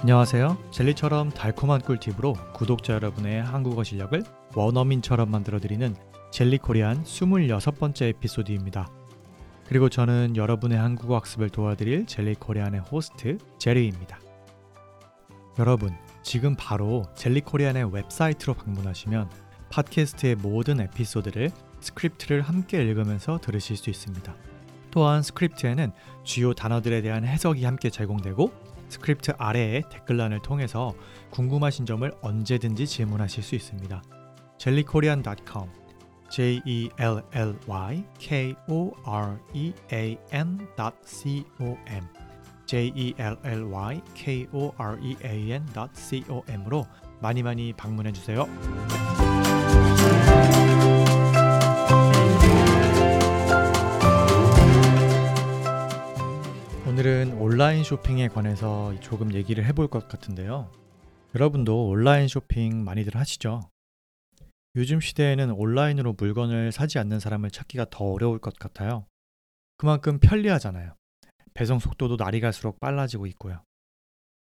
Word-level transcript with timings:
안녕하세요. 0.00 0.56
젤리처럼 0.70 1.30
달콤한 1.30 1.80
꿀팁으로 1.80 2.34
구독자 2.54 2.92
여러분의 2.92 3.42
한국어 3.42 3.82
실력을 3.82 4.22
원어민처럼 4.54 5.28
만들어드리는 5.28 5.96
Jelly 6.30 6.58
Korean 6.58 7.02
26번째 7.02 8.02
에피소드입니다. 8.02 8.88
그리고 9.66 9.88
저는 9.88 10.36
여러분의 10.36 10.78
한국어 10.78 11.16
학습을 11.16 11.50
도와드릴 11.50 12.06
Jelly 12.06 12.36
Korean의 12.36 12.82
호스트 12.82 13.38
제리입니다. 13.58 14.20
여러분, 15.58 15.90
지금 16.22 16.54
바로 16.56 17.02
Jelly 17.16 17.40
Korean의 17.40 17.92
웹사이트로 17.92 18.54
방문하시면 18.54 19.28
팟캐스트의 19.70 20.36
모든 20.36 20.80
에피소드를 20.80 21.50
스크립트를 21.80 22.42
함께 22.42 22.80
읽으면서 22.84 23.38
들으실 23.38 23.76
수 23.76 23.90
있습니다. 23.90 24.32
또한 24.92 25.22
스크립트에는 25.22 25.90
주요 26.22 26.54
단어들에 26.54 27.02
대한 27.02 27.24
해석이 27.24 27.64
함께 27.64 27.90
제공되고 27.90 28.67
스크립트 28.88 29.32
아래의 29.38 29.84
댓글란을 29.90 30.40
통해서 30.40 30.94
궁금하신 31.30 31.86
점을 31.86 32.10
언제든지 32.20 32.86
질문하실 32.86 33.42
수 33.42 33.54
있습니다. 33.54 34.02
jellykorean.com 34.58 35.68
j 36.30 36.60
e 36.64 36.90
l 36.98 37.22
l 37.32 37.56
y 37.66 38.04
k 38.18 38.54
o 38.68 38.92
r 39.04 39.38
e 39.54 39.72
a 39.92 40.18
n.com 40.30 42.08
j 42.66 42.92
e 42.94 43.14
l 43.16 43.38
l 43.42 43.64
y 43.72 44.02
k 44.14 44.46
o 44.52 44.74
r 44.76 44.98
e 45.02 45.16
a 45.24 45.52
n.com으로 45.52 46.86
많이 47.20 47.42
많이 47.42 47.72
방문해 47.72 48.12
주세요. 48.12 48.46
온라인 57.58 57.82
쇼핑에 57.82 58.28
관해서 58.28 58.94
조금 59.00 59.34
얘기를 59.34 59.64
해볼 59.64 59.88
것 59.88 60.06
같은데요. 60.06 60.70
여러분도 61.34 61.88
온라인 61.88 62.28
쇼핑 62.28 62.84
많이들 62.84 63.16
하시죠? 63.16 63.62
요즘 64.76 65.00
시대에는 65.00 65.50
온라인으로 65.50 66.12
물건을 66.12 66.70
사지 66.70 67.00
않는 67.00 67.18
사람을 67.18 67.50
찾기가 67.50 67.86
더 67.90 68.04
어려울 68.04 68.38
것 68.38 68.54
같아요. 68.54 69.06
그만큼 69.76 70.20
편리하잖아요. 70.20 70.94
배송 71.52 71.80
속도도 71.80 72.14
날이 72.14 72.38
갈수록 72.38 72.78
빨라지고 72.78 73.26
있고요. 73.26 73.64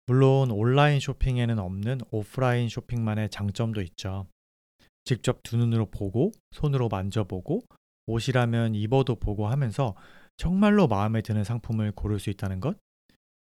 물론 0.06 0.50
온라인 0.50 0.98
쇼핑에는 0.98 1.60
없는 1.60 2.00
오프라인 2.10 2.68
쇼핑만의 2.68 3.30
장점도 3.30 3.82
있죠. 3.82 4.26
직접 5.04 5.44
두 5.44 5.56
눈으로 5.56 5.86
보고, 5.92 6.32
손으로 6.50 6.88
만져보고, 6.88 7.60
옷이라면 8.08 8.74
입어도 8.74 9.14
보고 9.14 9.46
하면서 9.46 9.94
정말로 10.36 10.88
마음에 10.88 11.22
드는 11.22 11.44
상품을 11.44 11.92
고를 11.92 12.18
수 12.18 12.30
있다는 12.30 12.58
것? 12.58 12.76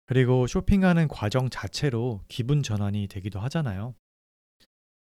그리고 0.05 0.47
쇼핑하는 0.47 1.07
과정 1.07 1.49
자체로 1.49 2.21
기분 2.27 2.61
전환이 2.61 3.07
되기도 3.07 3.39
하잖아요. 3.39 3.95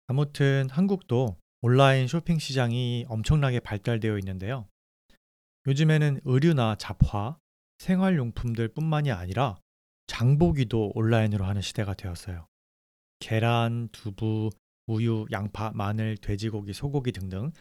아무튼 0.07 0.69
한국도 0.71 1.39
온라인 1.63 2.07
쇼핑 2.07 2.39
시장이 2.39 3.07
엄청나게 3.09 3.61
발달되어 3.61 4.19
있는데요. 4.19 4.69
요즘에는 5.67 6.21
의류나 6.25 6.77
잡화, 6.77 7.39
생활용품들 7.79 8.69
뿐만이 8.69 9.11
아니라 9.13 9.57
장보기도 10.07 10.93
온라인으로 10.95 11.45
하는 11.47 11.63
시대가 11.63 11.95
되었어요. 11.95 12.47
계란, 13.19 13.89
두부, 13.93 14.51
우유, 14.87 15.25
양파, 15.33 15.71
마늘, 15.75 16.19
돼지고기, 16.19 16.75
소고기 16.75 17.13
등등 17.13 17.53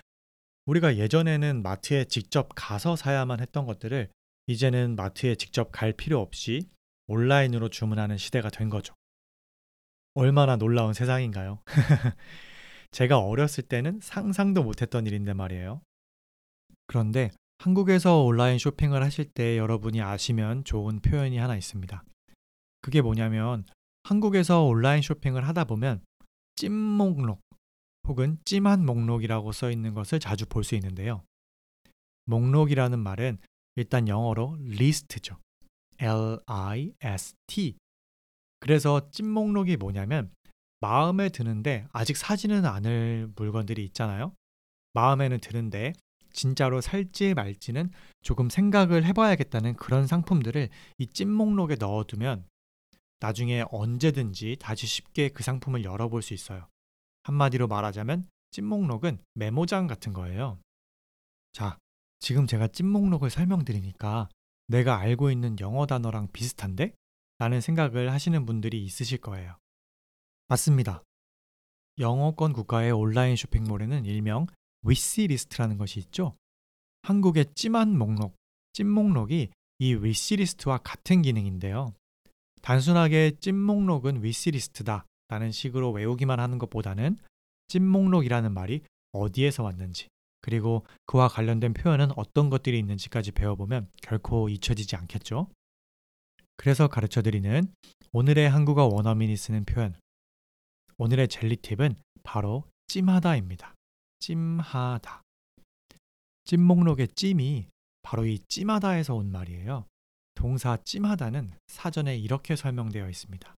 우리가 0.66 0.98
예전에는 0.98 1.64
마트에 1.64 2.06
직접 2.06 2.50
가서 2.56 2.98
사야만 2.98 3.40
했던 3.40 3.66
것들을 3.66 4.10
이제는 4.48 4.96
마트에 4.98 5.36
직접 5.36 5.72
갈 5.72 5.94
필요 5.94 6.20
없이 6.20 6.70
온라인으로 7.08 7.70
주문하는 7.70 8.18
시대가 8.18 8.50
된 8.50 8.70
거죠. 8.70 8.94
얼마나 10.16 10.56
놀라운 10.56 10.94
세상인가요? 10.94 11.60
제가 12.92 13.20
어렸을 13.20 13.64
때는 13.64 14.00
상상도 14.02 14.64
못했던 14.64 15.06
일인데 15.08 15.34
말이에요. 15.34 15.82
그런데 16.86 17.32
한국에서 17.58 18.24
온라인 18.24 18.60
쇼핑을 18.60 19.02
하실 19.02 19.26
때 19.26 19.58
여러분이 19.58 20.02
아시면 20.02 20.64
좋은 20.64 21.00
표현이 21.00 21.38
하나 21.38 21.56
있습니다. 21.56 22.04
그게 22.82 23.02
뭐냐면 23.02 23.66
한국에서 24.04 24.64
온라인 24.64 25.02
쇼핑을 25.02 25.48
하다 25.48 25.64
보면 25.64 26.04
찐목록 26.56 27.42
혹은 28.08 28.38
찜한 28.46 28.86
목록이라고 28.86 29.54
써 29.54 29.72
있는 29.72 29.94
것을 29.94 30.20
자주 30.20 30.46
볼 30.46 30.64
수 30.64 30.76
있는데요. 30.76 31.24
목록이라는 32.26 33.00
말은 33.00 33.38
일단 33.76 34.08
영어로 34.08 34.58
리스트죠. 34.60 35.38
L-I-S-T. 36.00 37.78
그래서 38.60 39.10
찜 39.12 39.30
목록이 39.30 39.78
뭐냐면 39.78 40.32
마음에 40.80 41.30
드는데 41.30 41.88
아직 41.92 42.18
사지는 42.18 42.66
않을 42.66 43.32
물건들이 43.36 43.84
있잖아요. 43.86 44.34
마음에는 44.94 45.40
드는데 45.40 45.94
진짜로 46.32 46.82
살지 46.82 47.34
말지는 47.36 47.92
조금 48.22 48.50
생각을 48.50 49.06
해봐야겠다는 49.06 49.76
그런 49.76 50.08
상품들을 50.08 50.70
이찜 50.98 51.32
목록에 51.32 51.76
넣어두면 51.76 52.46
나중에 53.20 53.64
언제든지 53.72 54.58
다시 54.60 54.86
쉽게 54.86 55.30
그 55.30 55.44
상품을 55.44 55.86
열어볼 55.86 56.22
수 56.22 56.34
있어요. 56.34 56.68
한마디로 57.24 57.68
말하자면 57.68 58.26
찐목록은 58.52 59.20
메모장 59.34 59.88
같은 59.88 60.12
거예요. 60.12 60.60
자, 61.54 61.78
지금 62.20 62.48
제가 62.48 62.68
찐목록을 62.68 63.30
설명드리니까 63.30 64.28
내가 64.68 64.98
알고 64.98 65.32
있는 65.32 65.60
영어 65.60 65.86
단어랑 65.86 66.32
비슷한데? 66.32 66.94
라는 67.40 67.62
생각을 67.62 68.12
하시는 68.12 68.46
분들이 68.46 68.84
있으실 68.86 69.18
거예요. 69.20 69.58
맞습니다. 70.48 71.04
영어권 72.00 72.54
국가의 72.54 72.92
온라인 72.92 73.36
쇼핑몰에는 73.36 74.06
일명 74.06 74.48
위시리스트라는 74.84 75.78
것이 75.78 76.00
있죠. 76.00 76.36
한국의 77.04 77.48
찜한 77.56 77.98
목록, 77.98 78.36
찐목록이 78.74 79.50
이 79.80 79.94
위시리스트와 79.96 80.80
같은 80.80 81.22
기능인데요. 81.22 81.94
단순하게 82.62 83.34
찐목록은 83.40 84.24
위시리스트다 84.24 85.06
라는 85.28 85.52
식으로 85.52 85.92
외우기만 85.92 86.40
하는 86.40 86.58
것보다는 86.58 87.18
찐목록이라는 87.68 88.54
말이 88.54 88.82
어디에서 89.12 89.64
왔는지 89.64 90.08
그리고 90.44 90.86
그와 91.06 91.30
관련된 91.30 91.74
표현은 91.74 92.12
어떤 92.18 92.50
것들이 92.50 92.78
있는지까지 92.78 93.32
배워보면 93.32 93.88
결코 94.02 94.50
잊혀지지 94.50 94.98
않겠죠. 94.98 95.48
그래서 96.58 96.88
가르쳐드리는 96.88 97.74
오늘의 98.12 98.50
한국어 98.50 98.86
원어민이 98.86 99.38
쓰는 99.38 99.64
표현 99.64 99.96
오늘의 100.98 101.30
젤리 101.30 101.56
팁은 101.58 101.96
바로 102.24 102.66
찜하다입니다. 102.88 103.74
찜하다. 104.20 105.22
찜목록의 106.44 107.08
찜이 107.16 107.68
바로 108.02 108.26
이 108.26 108.38
찜하다에서 108.40 109.16
온 109.16 109.32
말이에요. 109.32 109.86
동사 110.36 110.78
찜하다는 110.84 111.54
사전에 111.68 112.18
이렇게 112.18 112.58
설명되어 112.58 113.10
있습니다. 113.10 113.56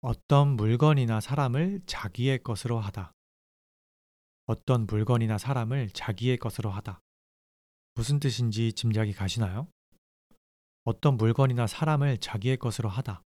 어떤 0.00 0.56
물건이나 0.56 1.20
사람을 1.20 1.82
자기의 1.84 2.42
것으로 2.42 2.80
하다. 2.80 3.12
어떤 4.46 4.86
물건이나 4.86 5.38
사람을 5.38 5.90
자기의 5.90 6.36
것으로 6.36 6.70
하다. 6.70 7.00
무슨 7.94 8.20
뜻인지 8.20 8.72
짐작이 8.72 9.12
가시나요? 9.12 9.68
어떤 10.84 11.16
물건이나 11.16 11.66
사람을 11.66 12.18
자기의 12.18 12.56
것으로 12.56 12.88
하다. 12.88 13.22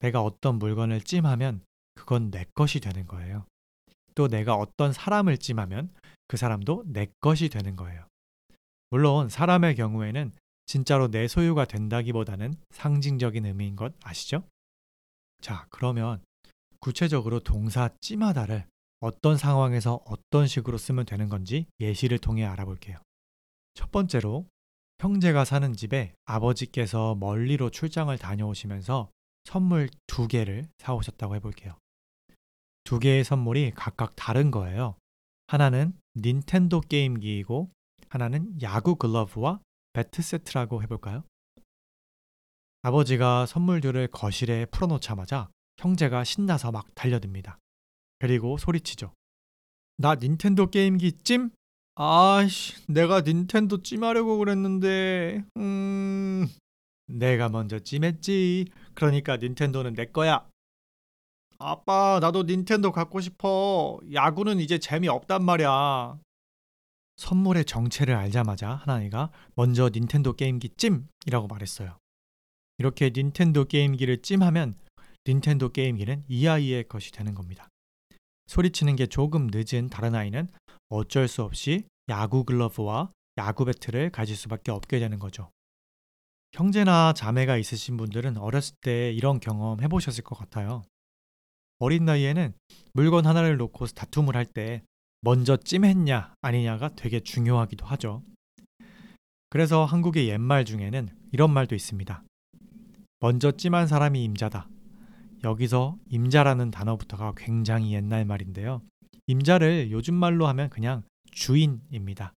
내가 0.00 0.22
어떤 0.22 0.58
물건을 0.58 1.00
찜하면 1.00 1.64
그건 1.94 2.30
내 2.30 2.44
것이 2.54 2.80
되는 2.80 3.06
거예요. 3.06 3.46
또 4.14 4.28
내가 4.28 4.54
어떤 4.54 4.92
사람을 4.92 5.38
찜하면 5.38 5.90
그 6.28 6.36
사람도 6.36 6.84
내 6.86 7.06
것이 7.20 7.48
되는 7.48 7.76
거예요. 7.76 8.06
물론 8.90 9.28
사람의 9.28 9.74
경우에는 9.76 10.32
진짜로 10.66 11.08
내 11.08 11.28
소유가 11.28 11.64
된다기보다는 11.64 12.54
상징적인 12.70 13.46
의미인 13.46 13.76
것 13.76 13.94
아시죠? 14.02 14.42
자, 15.40 15.66
그러면 15.70 16.22
구체적으로 16.80 17.40
동사 17.40 17.88
찜하다를 18.00 18.66
어떤 19.00 19.36
상황에서 19.36 20.00
어떤 20.06 20.46
식으로 20.46 20.78
쓰면 20.78 21.06
되는 21.06 21.28
건지 21.28 21.66
예시를 21.80 22.18
통해 22.18 22.44
알아볼게요. 22.44 22.96
첫 23.74 23.90
번째로 23.90 24.46
형제가 24.98 25.44
사는 25.44 25.72
집에 25.74 26.14
아버지께서 26.24 27.14
멀리로 27.16 27.70
출장을 27.70 28.16
다녀오시면서 28.16 29.10
선물 29.44 29.90
두 30.06 30.26
개를 30.26 30.66
사오셨다고 30.78 31.36
해볼게요. 31.36 31.76
두 32.84 32.98
개의 32.98 33.24
선물이 33.24 33.72
각각 33.74 34.16
다른 34.16 34.50
거예요. 34.50 34.96
하나는 35.48 35.92
닌텐도 36.16 36.80
게임기이고 36.80 37.70
하나는 38.08 38.60
야구 38.62 38.96
글러브와 38.96 39.60
배트 39.92 40.22
세트라고 40.22 40.82
해볼까요? 40.82 41.22
아버지가 42.82 43.46
선물들을 43.46 44.08
거실에 44.08 44.64
풀어놓자마자 44.66 45.48
형제가 45.78 46.24
신나서 46.24 46.72
막 46.72 46.86
달려듭니다. 46.94 47.58
그리고 48.18 48.56
소리치죠. 48.58 49.12
나 49.98 50.14
닌텐도 50.14 50.70
게임기 50.70 51.18
찜? 51.24 51.50
아씨, 51.94 52.74
내가 52.86 53.22
닌텐도 53.22 53.82
찜하려고 53.82 54.38
그랬는데, 54.38 55.44
음, 55.56 56.46
내가 57.06 57.48
먼저 57.48 57.78
찜했지. 57.78 58.66
그러니까 58.94 59.36
닌텐도는 59.36 59.94
내 59.94 60.06
거야. 60.06 60.48
아빠, 61.58 62.18
나도 62.20 62.42
닌텐도 62.42 62.92
갖고 62.92 63.20
싶어. 63.20 63.98
야구는 64.12 64.60
이제 64.60 64.78
재미없단 64.78 65.42
말이야. 65.44 66.18
선물의 67.16 67.64
정체를 67.64 68.14
알자마자 68.14 68.70
하나이가 68.70 69.30
먼저 69.54 69.88
닌텐도 69.88 70.34
게임기 70.34 70.70
찜이라고 70.76 71.46
말했어요. 71.48 71.96
이렇게 72.78 73.10
닌텐도 73.10 73.64
게임기를 73.64 74.20
찜하면 74.20 74.74
닌텐도 75.26 75.70
게임기는 75.70 76.24
이 76.28 76.46
아이의 76.46 76.88
것이 76.88 77.10
되는 77.10 77.34
겁니다. 77.34 77.68
소리치는 78.46 78.96
게 78.96 79.06
조금 79.06 79.48
늦은 79.52 79.88
다른 79.88 80.14
아이는 80.14 80.48
어쩔 80.88 81.28
수 81.28 81.42
없이 81.42 81.84
야구 82.08 82.44
글러브와 82.44 83.10
야구 83.38 83.64
배트를 83.64 84.10
가질 84.10 84.36
수밖에 84.36 84.70
없게 84.70 84.98
되는 84.98 85.18
거죠. 85.18 85.50
형제나 86.52 87.12
자매가 87.12 87.56
있으신 87.58 87.96
분들은 87.96 88.38
어렸을 88.38 88.76
때 88.80 89.12
이런 89.12 89.40
경험 89.40 89.82
해보셨을 89.82 90.24
것 90.24 90.38
같아요. 90.38 90.84
어린 91.78 92.04
나이에는 92.04 92.54
물건 92.94 93.26
하나를 93.26 93.56
놓고 93.58 93.86
다툼을 93.86 94.36
할 94.36 94.46
때 94.46 94.82
먼저 95.20 95.56
찜했냐 95.56 96.34
아니냐가 96.40 96.94
되게 96.94 97.20
중요하기도 97.20 97.84
하죠. 97.84 98.22
그래서 99.50 99.84
한국의 99.84 100.28
옛말 100.28 100.64
중에는 100.64 101.08
이런 101.32 101.52
말도 101.52 101.74
있습니다. 101.74 102.22
먼저 103.20 103.50
찜한 103.50 103.86
사람이 103.86 104.22
임자다. 104.22 104.68
여기서 105.44 105.98
임자라는 106.10 106.70
단어부터가 106.70 107.34
굉장히 107.36 107.92
옛날 107.92 108.24
말인데요. 108.24 108.82
임자를 109.26 109.90
요즘 109.90 110.14
말로 110.14 110.46
하면 110.48 110.70
그냥 110.70 111.02
주인입니다. 111.32 112.32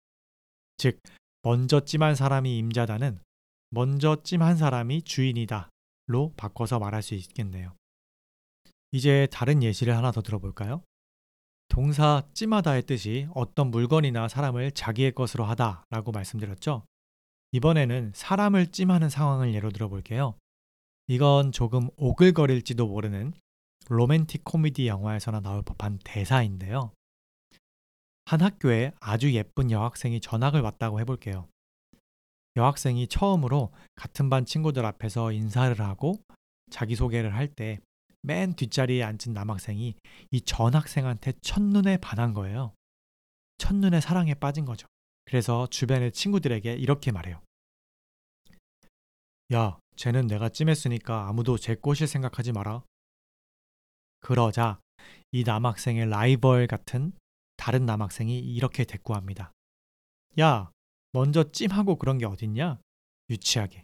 즉, 0.77 0.99
먼저 1.43 1.79
찜한 1.81 2.15
사람이 2.15 2.57
임자다는 2.57 3.19
먼저 3.69 4.21
찜한 4.23 4.57
사람이 4.57 5.03
주인이다로 5.03 6.33
바꿔서 6.37 6.79
말할 6.79 7.01
수 7.01 7.13
있겠네요. 7.15 7.73
이제 8.91 9.27
다른 9.31 9.61
예시를 9.63 9.95
하나 9.95 10.11
더 10.11 10.21
들어볼까요? 10.21 10.81
동사 11.67 12.23
찜하다의 12.33 12.83
뜻이 12.83 13.27
어떤 13.33 13.69
물건이나 13.71 14.27
사람을 14.29 14.71
자기의 14.71 15.11
것으로 15.11 15.43
하다라고 15.43 16.11
말씀드렸죠. 16.11 16.85
이번에는 17.51 18.13
사람을 18.15 18.67
찜하는 18.67 19.09
상황을 19.09 19.53
예로 19.53 19.71
들어볼게요. 19.71 20.35
이건 21.07 21.51
조금 21.51 21.89
오글거릴지도 21.97 22.87
모르는 22.87 23.33
로맨틱 23.89 24.43
코미디 24.43 24.87
영화에서나 24.87 25.39
나올 25.39 25.61
법한 25.61 25.99
대사인데요. 26.03 26.91
한 28.25 28.41
학교에 28.41 28.91
아주 28.99 29.33
예쁜 29.33 29.71
여학생이 29.71 30.19
전학을 30.19 30.61
왔다고 30.61 30.99
해볼게요. 30.99 31.47
여학생이 32.57 33.07
처음으로 33.07 33.71
같은 33.95 34.29
반 34.29 34.45
친구들 34.45 34.85
앞에서 34.85 35.31
인사를 35.31 35.79
하고 35.79 36.15
자기소개를 36.71 37.33
할 37.35 37.53
때 37.55 37.79
맨 38.23 38.55
뒷자리에 38.55 39.03
앉은 39.03 39.33
남학생이 39.33 39.95
이 40.31 40.41
전학생한테 40.41 41.33
첫눈에 41.41 41.97
반한 41.97 42.33
거예요. 42.33 42.73
첫눈에 43.57 44.01
사랑에 44.01 44.33
빠진 44.33 44.65
거죠. 44.65 44.87
그래서 45.23 45.67
주변의 45.67 46.11
친구들에게 46.11 46.73
이렇게 46.73 47.13
말해요. 47.13 47.41
야, 49.53 49.79
쟤는 49.97 50.27
내가 50.27 50.49
찜했으니까 50.49 51.27
아무도 51.27 51.57
제 51.57 51.75
꼬실 51.75 52.07
생각하지 52.07 52.53
마라. 52.53 52.83
그러자 54.21 54.79
이 55.31 55.43
남학생의 55.43 56.09
라이벌 56.09 56.67
같은 56.67 57.11
다른 57.57 57.85
남학생이 57.85 58.39
이렇게 58.39 58.85
대꾸합니다. 58.85 59.51
야, 60.39 60.71
먼저 61.11 61.51
찜하고 61.51 61.97
그런 61.97 62.17
게 62.19 62.25
어딨냐? 62.25 62.79
유치하게. 63.29 63.83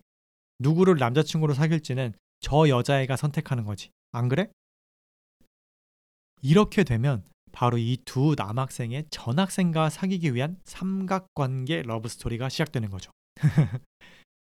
누구를 0.60 0.98
남자친구로 0.98 1.54
사귈지는 1.54 2.14
저 2.40 2.70
여자애가 2.70 3.16
선택하는 3.18 3.66
거지. 3.66 3.90
안 4.12 4.30
그래? 4.30 4.52
이렇게 6.42 6.84
되면 6.84 7.24
바로 7.52 7.78
이 7.78 7.98
두 8.06 8.36
남학생의 8.38 9.06
전학생과 9.10 9.90
사귀기 9.90 10.34
위한 10.36 10.60
삼각관계 10.66 11.84
러브스토리가 11.84 12.50
시작되는 12.50 12.90
거죠. 12.90 13.12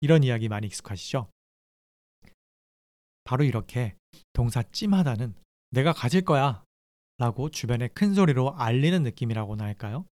이런 0.01 0.25
이야기 0.25 0.49
많이 0.49 0.67
익숙하시죠? 0.67 1.29
바로 3.31 3.45
이렇게 3.45 3.95
동사 4.33 4.61
찜하다는 4.61 5.35
내가 5.71 5.93
가질 5.93 6.23
거야 6.23 6.65
라고 7.17 7.49
주변에 7.49 7.87
큰 7.87 8.13
소리로 8.13 8.57
알리는 8.57 9.05
느낌이라고나 9.05 9.63
할까요? 9.63 10.05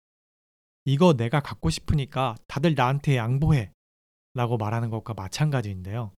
이거 0.85 1.13
내가 1.13 1.39
갖고 1.39 1.71
싶으니까 1.71 2.35
다들 2.47 2.75
나한테 2.75 3.17
양보해 3.17 3.71
라고 4.35 4.57
말하는 4.57 4.91
것과 4.91 5.15
마찬가지인데요. 5.15 6.11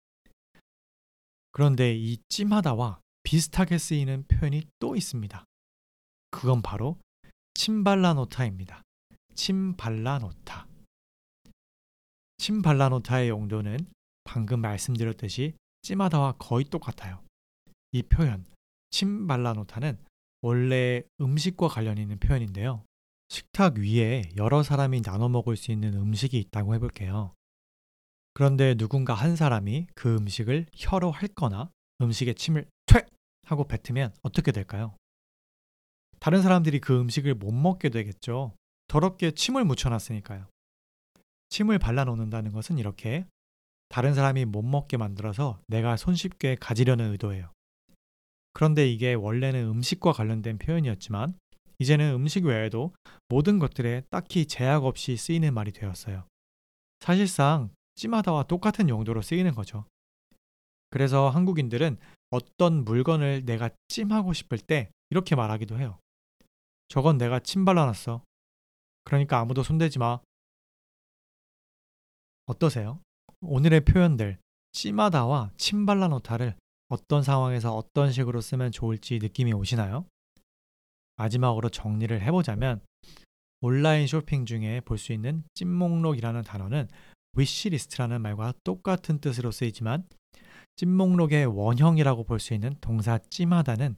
그런데 1.54 1.96
이 1.96 2.18
찜하다와 2.28 3.00
비슷하게 3.24 3.78
쓰이는 3.78 4.26
표현이 4.28 4.64
또 4.80 4.98
있습니다. 4.98 5.46
그건 6.32 6.62
바로 6.62 6.98
침발라노타입니다. 7.54 8.82
침발라노타. 9.36 10.68
침발라노타의 12.40 13.30
용도는 13.30 13.88
방금 14.26 14.60
말씀드렸듯이 14.60 15.54
찜하다와 15.82 16.34
거의 16.34 16.66
똑같아요. 16.66 17.24
이 17.92 18.04
표현, 18.04 18.46
침발라노타는 18.92 19.98
원래 20.42 21.04
음식과 21.20 21.68
관련 21.68 21.98
있는 21.98 22.20
표현인데요. 22.20 22.84
식탁 23.30 23.78
위에 23.78 24.24
여러 24.38 24.64
사람이 24.64 25.02
나눠 25.02 25.30
먹을 25.30 25.56
수 25.56 25.72
있는 25.72 25.94
음식이 25.94 26.38
있다고 26.40 26.74
해볼게요. 26.76 27.34
그런데 28.34 28.76
누군가 28.76 29.14
한 29.14 29.36
사람이 29.36 29.88
그 29.96 30.16
음식을 30.16 30.68
혀로 30.76 31.12
핥거나 31.12 31.70
음식에 32.02 32.34
침을 32.34 32.68
퇴! 32.86 33.06
하고 33.46 33.68
뱉으면 33.68 34.14
어떻게 34.22 34.52
될까요? 34.52 34.96
다른 36.20 36.42
사람들이 36.42 36.80
그 36.80 37.00
음식을 37.00 37.36
못 37.36 37.52
먹게 37.52 37.90
되겠죠. 37.90 38.54
더럽게 38.88 39.32
침을 39.32 39.66
묻혀놨으니까요. 39.66 40.48
침을 41.50 41.80
발라놓는다는 41.80 42.52
것은 42.52 42.78
이렇게 42.78 43.26
다른 43.90 44.14
사람이 44.14 44.46
못 44.46 44.62
먹게 44.62 44.98
만들어서 44.98 45.60
내가 45.68 45.98
손쉽게 45.98 46.56
가지려는 46.60 47.12
의도예요. 47.12 47.52
그런데 48.54 48.88
이게 48.88 49.14
원래는 49.14 49.68
음식과 49.68 50.14
관련된 50.14 50.58
표현이었지만 50.58 51.38
이제는 51.80 52.14
음식 52.14 52.46
외에도 52.46 52.94
모든 53.30 53.58
것들에 53.58 54.04
딱히 54.10 54.46
제약 54.46 54.86
없이 54.86 55.16
쓰이는 55.16 55.54
말이 55.54 55.72
되었어요. 55.72 56.26
사실상 57.00 57.70
찜하다와 57.96 58.44
똑같은 58.44 58.90
용도로 58.90 59.22
쓰이는 59.22 59.54
거죠. 59.56 59.86
그래서 60.90 61.30
한국인들은 61.30 61.98
어떤 62.30 62.84
물건을 62.84 63.46
내가 63.46 63.70
찜하고 63.88 64.34
싶을 64.34 64.58
때 64.58 64.92
이렇게 65.10 65.36
말하기도 65.36 65.80
해요. 65.80 66.00
저건 66.88 67.18
내가 67.18 67.40
침 67.40 67.66
발라놨어. 67.66 68.24
그러니까 69.04 69.40
아무도 69.40 69.64
손대지 69.64 70.00
마. 70.00 70.20
어떠세요? 72.46 73.00
오늘의 73.42 73.82
표현들 73.86 74.38
찜하다와 74.74 75.52
침 75.58 75.86
발라놓다를 75.86 76.56
어떤 76.90 77.24
상황에서 77.24 77.76
어떤 77.76 78.12
식으로 78.12 78.42
쓰면 78.42 78.72
좋을지 78.72 79.20
느낌이 79.20 79.54
오시나요? 79.54 80.06
마지막으로 81.18 81.70
정리를 81.70 82.20
해보자면 82.22 82.82
온라인 83.62 84.08
쇼핑 84.08 84.46
중에 84.46 84.82
볼 84.82 84.98
수 84.98 85.14
있는 85.14 85.44
찜목록이라는 85.54 86.44
단어는 86.44 86.88
위시리스트라는 87.34 88.22
말과 88.22 88.54
똑같은 88.64 89.20
뜻으로 89.20 89.52
쓰이지만 89.52 90.08
찜목록의 90.78 91.46
원형이라고 91.46 92.24
볼 92.24 92.40
수 92.40 92.54
있는 92.54 92.76
동사 92.82 93.18
찜하다는 93.18 93.96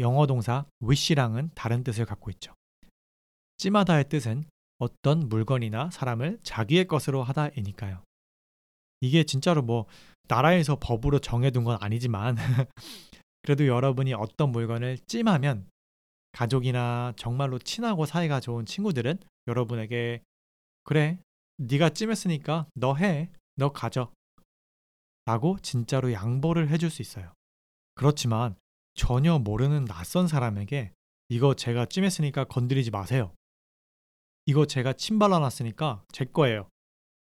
영어 0.00 0.26
동사 0.26 0.64
wish랑은 0.82 1.50
다른 1.54 1.84
뜻을 1.84 2.06
갖고 2.06 2.30
있죠. 2.30 2.54
찜하다의 3.58 4.08
뜻은 4.08 4.44
어떤 4.78 5.28
물건이나 5.28 5.90
사람을 5.90 6.38
자기의 6.42 6.86
것으로 6.86 7.22
하다이니까요. 7.22 8.02
이게 9.04 9.24
진짜로 9.24 9.60
뭐 9.60 9.86
나라에서 10.28 10.78
법으로 10.80 11.18
정해둔 11.18 11.64
건 11.64 11.76
아니지만 11.80 12.36
그래도 13.42 13.66
여러분이 13.66 14.14
어떤 14.14 14.50
물건을 14.50 14.98
찜하면 15.06 15.68
가족이나 16.32 17.12
정말로 17.16 17.58
친하고 17.58 18.06
사이가 18.06 18.40
좋은 18.40 18.64
친구들은 18.64 19.18
여러분에게 19.46 20.22
그래 20.84 21.18
네가 21.58 21.90
찜했으니까 21.90 22.66
너 22.74 22.94
해, 22.94 23.30
너 23.56 23.72
가져 23.72 24.10
라고 25.26 25.58
진짜로 25.60 26.12
양보를 26.12 26.70
해줄 26.70 26.88
수 26.90 27.02
있어요. 27.02 27.32
그렇지만 27.94 28.56
전혀 28.94 29.38
모르는 29.38 29.84
낯선 29.84 30.28
사람에게 30.28 30.92
이거 31.28 31.54
제가 31.54 31.86
찜했으니까 31.86 32.44
건드리지 32.44 32.90
마세요. 32.90 33.32
이거 34.46 34.66
제가 34.66 34.94
침 34.94 35.18
발라놨으니까 35.18 36.04
제 36.12 36.24
거예요. 36.24 36.68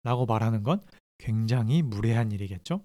라고 0.04 0.26
말하는 0.26 0.64
건 0.64 0.82
굉장히 1.24 1.82
무례한 1.82 2.34
일이겠죠? 2.34 2.82